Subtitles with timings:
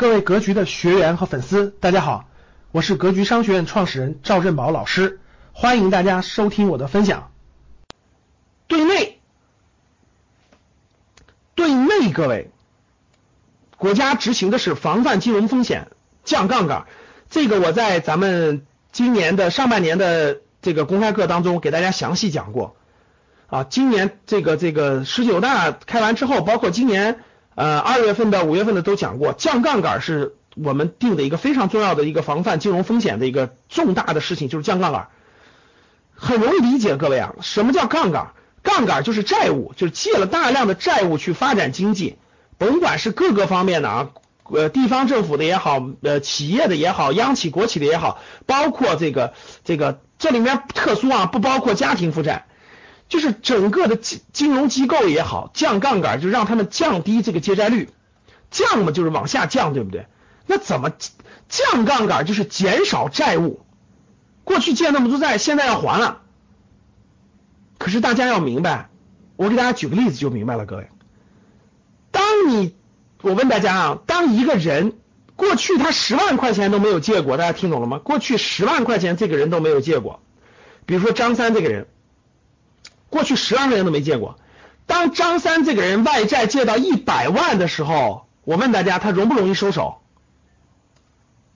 [0.00, 2.24] 各位格局的学员和粉丝，大家好，
[2.72, 5.20] 我是格局商学院创始人赵振宝老师，
[5.52, 7.30] 欢迎大家收听我的分享。
[8.66, 9.20] 对内，
[11.54, 12.50] 对内，各位，
[13.76, 15.88] 国家执行的是防范金融风险、
[16.24, 16.86] 降杠杆，
[17.28, 22.74] 这个我在咱们今年的上半年的这个公开课当中给大家详细讲过
[23.48, 23.64] 啊。
[23.64, 27.20] 今年这个这个十九大开完之后，包括今年。
[27.60, 35.08] 呃，二月份的、五月份的都讲过，降杠杆是我们定的一个非常重要的一个防范金融风险的一个重大的事情，就是降杠杆。
[36.14, 38.32] 很容易理解，各位啊，什么叫杠杆？
[38.62, 42.16] 杠杆就是债务，就是借了大量的债务去发展经济，
[42.56, 44.08] 甭管是各个方面的啊，
[44.44, 49.34] 呃，地方政府的也好，呃，企业的也好，央企、国企的也好，包括这个
[49.64, 52.46] 这个这里面特殊啊，不包括家庭负债。
[53.10, 57.90] 就是整个的金金融机构也好，降杠杆就让他们降低这个借债率，
[58.52, 60.06] 降嘛就是往下降，对不对？
[60.46, 60.92] 那怎么
[61.48, 63.66] 降杠杆就是减少债务？
[64.44, 66.22] 过去借那么多债，现在要还了。
[67.78, 68.90] 可是大家要明白，
[69.34, 70.88] 我给大家举个例子就明白了，各位。
[72.12, 72.76] 当你
[73.22, 74.92] 我问大家啊，当一个人
[75.34, 77.98] 过去他十万块钱都没有借过，大家听懂了吗？
[77.98, 80.22] 过去十万块钱这个人都没有借过，
[80.86, 81.88] 比如说张三这个人。
[83.10, 84.38] 过去十万块钱都没借过。
[84.86, 89.98] 当张三这个人外债借到一百万的时候，我问大家，他容不容易收手？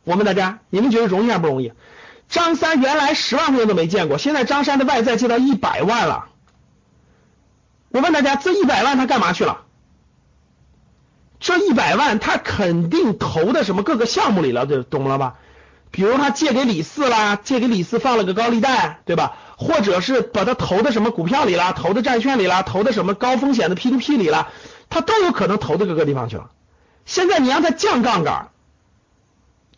[0.05, 1.72] 我问大家，你们觉得容易还不容易？
[2.28, 6.27] 张三原来十万块钱都没见过，现在张三的外债借到一百万了。
[7.91, 9.62] 我问大家，这一百万他干嘛去了？
[11.41, 15.34] 这一百万他肯定投的什么各个项目里了，对，懂了吧？
[15.95, 19.37] 比如他借给李四啦，借给李四放了个高利贷，对吧？
[19.56, 24.48] 或者是把他投的什么股票里啦，投的债券里啦，投的什么高风险的 P to P 里了，
[24.91, 26.50] 他都有可能投到各个地方去了。
[27.05, 28.48] 现在你让他降杠杆，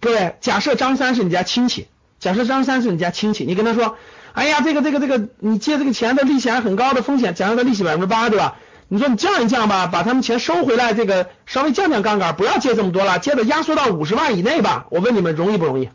[0.01, 1.87] 各位，假设张三是你家亲戚，
[2.19, 3.99] 假设张三是你家亲戚，你跟他说，
[4.33, 8.57] 哎呀，这个这个这个，你借这个钱的利息还很高的风险，假设他利息百分之八，对吧？
[8.89, 14.87] 你说你降一降吧，把他们钱收回来，这个稍微降降杠杆，不要借这么多了，借的压缩到五十万以内吧。
[14.91, 15.91] 我问你们容易不容易？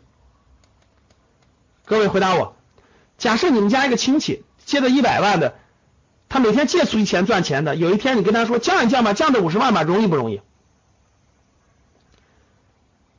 [1.84, 2.56] 各位回答我。
[3.18, 5.54] 假设你们家一个亲戚借了一百万的，
[6.28, 10.40] 他每天借出去钱赚钱的，有一天你跟他说降一降吧，降到五十万吧，容易不容易？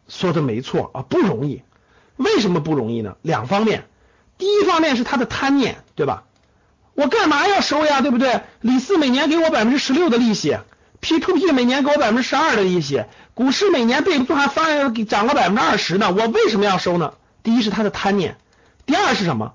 [0.07, 1.63] 说的没错啊，不容易。
[2.16, 3.18] 为什么不容易呢？
[3.22, 3.85] 两方面，
[4.38, 6.25] 第一方面是他的贪念，对吧？
[6.94, 8.41] 我干嘛要收呀，对不对？
[8.62, 10.57] 李四每年给我百分之十六的利息
[11.00, 13.03] ，P to P 每年给我百分之十二的利息，
[13.34, 17.16] 股市每年被动还翻涨了百分之二十呢，我为什么要收呢？
[17.41, 18.38] 第一是他的贪念，
[18.86, 19.54] 第二是什么？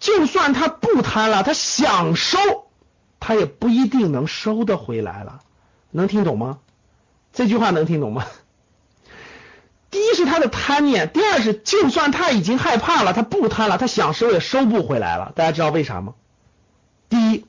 [0.00, 2.38] 就算他不贪了，他想收，
[3.20, 5.40] 他也不一定能收得回来了。
[5.90, 6.58] 能听懂吗？
[7.32, 8.26] 这句话能听懂吗？
[9.90, 15.32] 第一是他的贪念，第二是就算他已经害怕了，他不贪了，他想收也收不回来了。
[15.36, 16.14] 大家知道为啥吗？
[17.08, 17.46] 第一，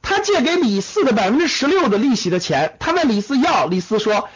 [0.00, 4.30] 他借给李四的百分之十六的利息的钱，他问李四要，李四说：“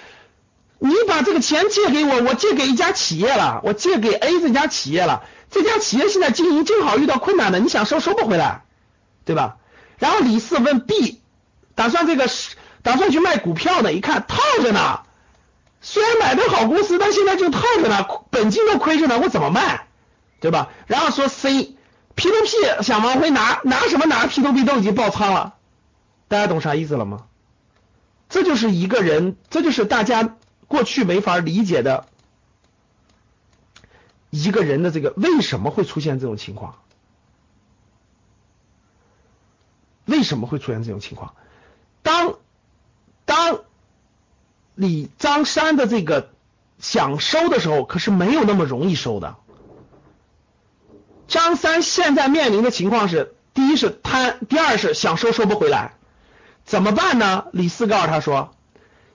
[0.79, 8.65] 你把这个钱借给我，我借给一家企业了，我借给 A 这家企业了。”这家企业现在经营正好遇到困难的，你想收收不回来，
[9.25, 9.59] 对吧？
[9.97, 11.23] 然后李四问 B，
[11.77, 12.29] 打算这个
[12.83, 15.03] 打算去卖股票呢，一看套着呢，
[15.81, 19.87] 虽然买的好公司，但现在就套着呢，本金都亏着呢，我怎么卖，
[20.41, 20.69] 对吧？
[20.89, 25.55] 然后说 C，P to P 想往回拿，拿什么拿？P to P 都已经爆仓了，
[26.27, 27.23] 大家懂啥意思了吗？
[28.29, 30.35] 这就是一个人，这就是大家
[30.69, 32.07] 过去没法理解的。
[34.31, 36.77] 一个人的这个为什么会出现这种情况？
[40.05, 41.35] 为什么会出现这种情况？
[42.03, 42.35] 当
[43.25, 43.61] 当
[44.75, 46.31] 李张三的这个
[46.79, 49.37] 想收的时候，可是没有那么容易收的。
[51.29, 55.95] 张三现在面临的情况是：第一是贪，第二是想收收不回来，
[56.65, 57.47] 怎么办呢？
[57.53, 58.56] 李四告诉他说。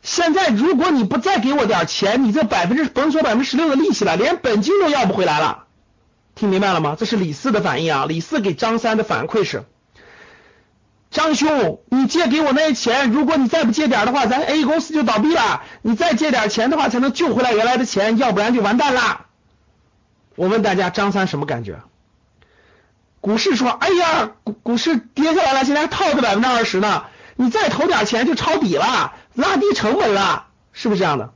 [0.02, 5.66] 现在如果你不再给我点钱，你这百分之甭说百分之十六的利息了，连本金都要不回来了。
[6.34, 6.96] 听明白了吗？
[6.98, 8.06] 这是李四的反应啊。
[8.08, 9.64] 李四给张三的反馈是：
[11.12, 15.62] 张兄，你借给我那些钱，如果你再不借点的话，咱 A 公司就倒闭了。
[15.82, 19.26] 你再借点钱的话，才能救回来原来的钱，要不然就完蛋了。
[20.36, 21.82] 我问大家，张三什么感觉？
[23.20, 27.04] 股市说：哎呀，股股市跌下来了，现在还套着百分之二十呢，
[27.42, 29.16] 你再投点钱就抄底了。
[29.34, 31.34] 拉低成本了，是不是这样的？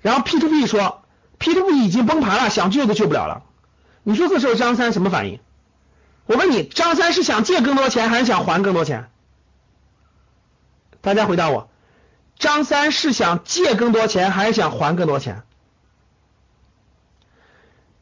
[0.00, 1.04] 然后 P to P 说
[1.38, 3.44] ，P to P 已经崩盘了，想救都救不了了。
[4.02, 5.38] 你说这时候张三什么反应？
[6.26, 9.08] 我问你，张三是想借更多钱还是想还更多钱？
[11.00, 11.70] 大家回答我，
[12.36, 15.44] 张三是想借更多钱还是想还更多钱？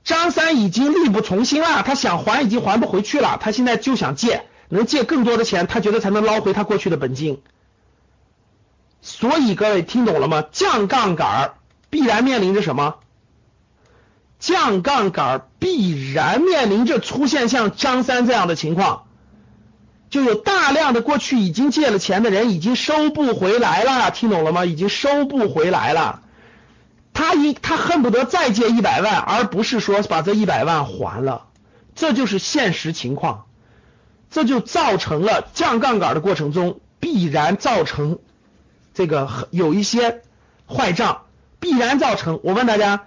[0.02, 7.42] 张三已经力不从心了，他想还已经还不回去了，他现在就想借，能借更多的钱，他觉得才能捞回他过去的本金。
[9.02, 10.44] 所以各位听懂了吗？
[10.50, 11.52] 降杠杆
[11.90, 12.94] 必然面临着什么？
[14.38, 19.04] 降杠杆必然面临着出现像张三这样的情况。
[20.08, 24.64] 就有大量的过去已经借了钱的人已经收不回来了，听懂了吗？
[24.64, 26.22] 已经收不回来了，
[27.12, 31.46] 他一他恨不得再借一百万，而不是说把这一百万还了，
[31.94, 33.46] 这就是现实情况，
[34.30, 38.18] 这就造成了降杠杆的过程中必然造成
[38.94, 40.22] 这个有一些
[40.68, 41.22] 坏账，
[41.58, 42.40] 必然造成。
[42.44, 43.06] 我问大家，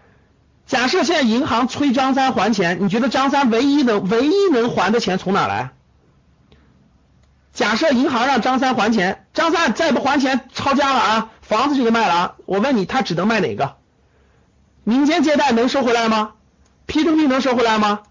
[0.66, 5.72] 假设现在银行催张三还钱，你觉得张三唯一能唯一能还的钱从哪来？
[7.54, 12.36] 假设银行让张三还钱，张三再不还钱，抄家了啊，房子就得卖了啊。
[12.46, 13.75] 我问你，他只能卖哪个？
[14.84, 16.34] 民间借贷能收回来吗
[16.88, 18.02] ？P to P 能收回来吗？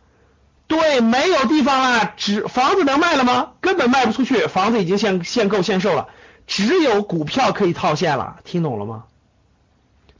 [0.72, 3.50] 对，没有地方了，只房子能卖了吗？
[3.60, 6.08] 根本卖不出去，房子已经限限购限售了，
[6.46, 9.04] 只有股票可以套现了，听懂了吗？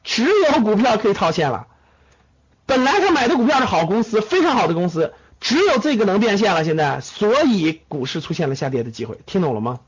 [0.04, 1.68] 只有股票可以套现了。
[2.66, 5.14] 本来他买的股票是好公司，非常好的公司。
[5.40, 9.80] 只有这个能变现了，现在，所以股市出现了下跌的机会，听懂了吗？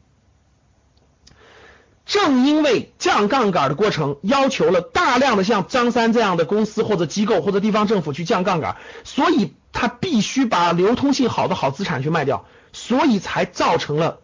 [2.07, 14.21] 正因为降杠杆的过程要求了大量的像张三这样的公司或者机构或者地方政府去降杠杆，所以他必须把流通性好的好资产去卖掉，所以才造成了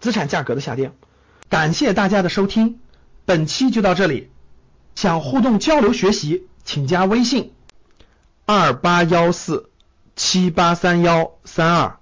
[0.00, 0.92] 资产价格的下跌。
[1.48, 2.80] 感谢大家的收听，
[3.24, 4.30] 本期就到这里。
[4.94, 7.52] 想互动交流学习，请加微信
[8.46, 9.70] 二八幺四。
[10.20, 12.00] 七八三幺三二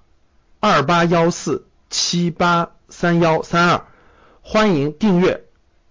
[0.59, 3.85] 二八幺四七八三幺三二，
[4.49, 5.43] 欢迎订阅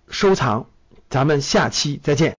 [0.09, 0.65] 收藏，
[1.11, 2.35] 咱们下期再见。